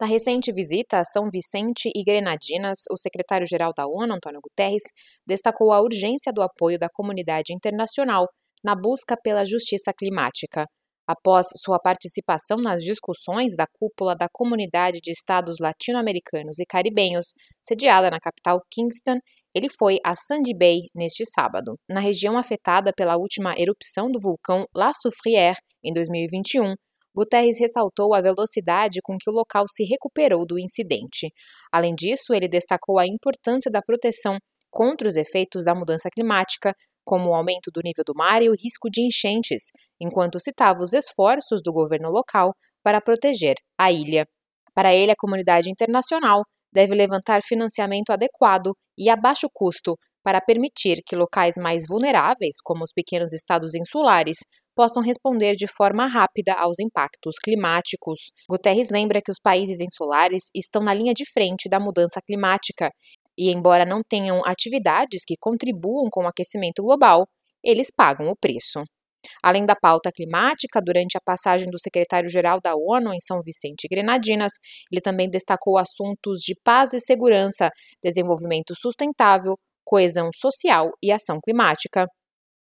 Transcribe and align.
Na 0.00 0.06
recente 0.06 0.52
visita 0.52 1.00
a 1.00 1.04
São 1.04 1.28
Vicente 1.28 1.90
e 1.92 2.04
Grenadinas, 2.04 2.84
o 2.88 2.96
secretário-geral 2.96 3.72
da 3.76 3.84
ONU, 3.84 4.14
Antônio 4.14 4.40
Guterres, 4.40 4.84
destacou 5.26 5.72
a 5.72 5.80
urgência 5.80 6.30
do 6.32 6.40
apoio 6.40 6.78
da 6.78 6.88
comunidade 6.88 7.52
internacional 7.52 8.28
na 8.62 8.76
busca 8.76 9.16
pela 9.20 9.44
justiça 9.44 9.92
climática. 9.92 10.66
Após 11.04 11.48
sua 11.56 11.80
participação 11.80 12.58
nas 12.58 12.82
discussões 12.82 13.56
da 13.56 13.66
cúpula 13.66 14.14
da 14.14 14.28
Comunidade 14.30 15.00
de 15.02 15.10
Estados 15.10 15.56
Latino-Americanos 15.58 16.60
e 16.60 16.66
Caribenhos, 16.66 17.32
sediada 17.66 18.08
na 18.08 18.20
capital 18.20 18.60
Kingston, 18.70 19.18
ele 19.52 19.68
foi 19.68 19.98
a 20.04 20.14
Sandy 20.14 20.56
Bay 20.56 20.82
neste 20.94 21.24
sábado. 21.24 21.74
Na 21.88 21.98
região 21.98 22.38
afetada 22.38 22.92
pela 22.94 23.16
última 23.16 23.54
erupção 23.58 24.12
do 24.12 24.20
vulcão 24.20 24.64
La 24.72 24.92
Soufrière, 24.92 25.56
em 25.82 25.92
2021, 25.92 26.74
Guterres 27.18 27.58
ressaltou 27.58 28.14
a 28.14 28.20
velocidade 28.20 29.00
com 29.02 29.16
que 29.18 29.28
o 29.28 29.32
local 29.32 29.64
se 29.68 29.82
recuperou 29.82 30.46
do 30.46 30.56
incidente. 30.56 31.32
Além 31.72 31.92
disso, 31.92 32.32
ele 32.32 32.46
destacou 32.46 32.96
a 32.96 33.04
importância 33.04 33.68
da 33.68 33.82
proteção 33.82 34.38
contra 34.70 35.08
os 35.08 35.16
efeitos 35.16 35.64
da 35.64 35.74
mudança 35.74 36.08
climática, 36.14 36.72
como 37.04 37.30
o 37.30 37.34
aumento 37.34 37.72
do 37.74 37.80
nível 37.82 38.04
do 38.06 38.14
mar 38.14 38.40
e 38.40 38.48
o 38.48 38.54
risco 38.54 38.88
de 38.88 39.02
enchentes, 39.02 39.64
enquanto 40.00 40.38
citava 40.38 40.78
os 40.80 40.92
esforços 40.92 41.60
do 41.60 41.72
governo 41.72 42.08
local 42.08 42.52
para 42.84 43.00
proteger 43.00 43.56
a 43.76 43.90
ilha. 43.90 44.24
Para 44.72 44.94
ele, 44.94 45.10
a 45.10 45.18
comunidade 45.18 45.68
internacional 45.68 46.44
deve 46.72 46.94
levantar 46.94 47.42
financiamento 47.42 48.10
adequado 48.10 48.74
e 48.96 49.10
a 49.10 49.16
baixo 49.16 49.48
custo 49.52 49.96
para 50.22 50.40
permitir 50.40 51.02
que 51.04 51.16
locais 51.16 51.56
mais 51.56 51.84
vulneráveis, 51.88 52.56
como 52.62 52.84
os 52.84 52.92
pequenos 52.92 53.32
estados 53.32 53.74
insulares, 53.74 54.36
possam 54.78 55.02
responder 55.02 55.56
de 55.56 55.66
forma 55.66 56.06
rápida 56.06 56.54
aos 56.54 56.78
impactos 56.78 57.34
climáticos. 57.42 58.30
Guterres 58.48 58.90
lembra 58.90 59.20
que 59.20 59.32
os 59.32 59.40
países 59.42 59.80
insulares 59.80 60.44
estão 60.54 60.80
na 60.80 60.94
linha 60.94 61.12
de 61.12 61.28
frente 61.28 61.68
da 61.68 61.80
mudança 61.80 62.20
climática 62.24 62.88
e, 63.36 63.50
embora 63.50 63.84
não 63.84 64.02
tenham 64.08 64.40
atividades 64.44 65.22
que 65.26 65.34
contribuam 65.40 66.08
com 66.08 66.22
o 66.22 66.28
aquecimento 66.28 66.80
global, 66.80 67.26
eles 67.60 67.88
pagam 67.90 68.28
o 68.28 68.36
preço. 68.36 68.84
Além 69.42 69.66
da 69.66 69.74
pauta 69.74 70.12
climática, 70.14 70.80
durante 70.80 71.18
a 71.18 71.20
passagem 71.20 71.68
do 71.68 71.80
secretário-geral 71.80 72.60
da 72.62 72.74
ONU 72.76 73.12
em 73.12 73.18
São 73.18 73.40
Vicente 73.44 73.88
Grenadinas, 73.90 74.52
ele 74.92 75.00
também 75.00 75.28
destacou 75.28 75.76
assuntos 75.76 76.38
de 76.38 76.54
paz 76.62 76.92
e 76.92 77.00
segurança, 77.00 77.68
desenvolvimento 78.00 78.76
sustentável, 78.76 79.56
coesão 79.84 80.30
social 80.32 80.92
e 81.02 81.10
ação 81.10 81.40
climática. 81.44 82.06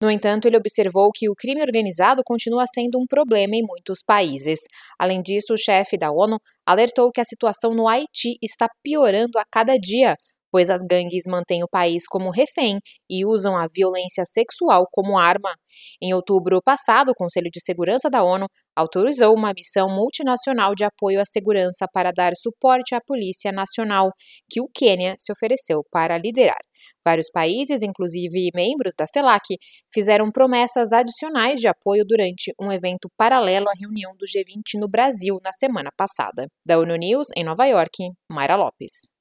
No 0.00 0.10
entanto, 0.10 0.46
ele 0.46 0.58
observou 0.58 1.10
que 1.14 1.28
o 1.28 1.34
crime 1.34 1.62
organizado 1.62 2.22
continua 2.24 2.66
sendo 2.66 2.98
um 2.98 3.06
problema 3.06 3.56
em 3.56 3.62
muitos 3.62 4.00
países. 4.06 4.60
Além 4.98 5.22
disso, 5.22 5.54
o 5.54 5.58
chefe 5.58 5.96
da 5.96 6.12
ONU 6.12 6.38
alertou 6.66 7.10
que 7.10 7.20
a 7.20 7.24
situação 7.24 7.74
no 7.74 7.88
Haiti 7.88 8.36
está 8.42 8.68
piorando 8.82 9.38
a 9.38 9.44
cada 9.50 9.78
dia, 9.78 10.14
pois 10.52 10.68
as 10.68 10.82
gangues 10.82 11.24
mantêm 11.26 11.62
o 11.64 11.68
país 11.68 12.04
como 12.06 12.30
refém 12.30 12.78
e 13.10 13.24
usam 13.24 13.56
a 13.56 13.68
violência 13.74 14.24
sexual 14.26 14.86
como 14.92 15.18
arma. 15.18 15.54
Em 16.02 16.12
outubro 16.12 16.60
passado, 16.62 17.10
o 17.10 17.14
Conselho 17.14 17.50
de 17.50 17.60
Segurança 17.62 18.10
da 18.10 18.22
ONU 18.22 18.46
autorizou 18.76 19.34
uma 19.34 19.52
missão 19.56 19.88
multinacional 19.88 20.74
de 20.74 20.84
apoio 20.84 21.20
à 21.22 21.24
segurança 21.24 21.86
para 21.90 22.12
dar 22.12 22.32
suporte 22.36 22.94
à 22.94 23.00
Polícia 23.00 23.50
Nacional, 23.50 24.10
que 24.50 24.60
o 24.60 24.68
Quênia 24.74 25.14
se 25.18 25.32
ofereceu 25.32 25.82
para 25.90 26.18
liderar. 26.18 26.60
Vários 27.06 27.30
países, 27.30 27.82
inclusive 27.82 28.50
membros 28.52 28.94
da 28.98 29.06
CELAC, 29.06 29.56
fizeram 29.94 30.28
promessas 30.32 30.92
adicionais 30.92 31.60
de 31.60 31.68
apoio 31.68 32.04
durante 32.04 32.52
um 32.60 32.72
evento 32.72 33.08
paralelo 33.16 33.66
à 33.68 33.72
reunião 33.78 34.12
do 34.16 34.26
G20 34.26 34.80
no 34.80 34.88
Brasil 34.88 35.38
na 35.40 35.52
semana 35.52 35.90
passada. 35.96 36.48
Da 36.66 36.76
ONU 36.80 36.96
News, 36.96 37.28
em 37.36 37.44
Nova 37.44 37.64
York, 37.64 38.10
Mayra 38.28 38.56
Lopes. 38.56 39.15